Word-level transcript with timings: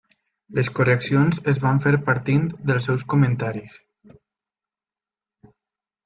Les 0.59 0.69
correccions 0.77 1.35
es 1.51 1.59
van 1.65 1.81
fer 1.83 1.91
partint 2.07 2.47
dels 2.71 2.87
seus 2.89 3.03
comentaris. 3.13 3.75